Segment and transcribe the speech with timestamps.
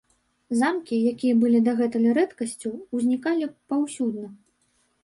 [0.61, 4.27] Замкі, якія былі дагэтуль рэдкасцю, узнікалі паўсюдна.